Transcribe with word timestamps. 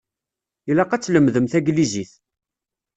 Ilaq 0.69 0.91
ad 0.95 1.01
tlemdem 1.03 1.45
taglizit. 1.51 2.11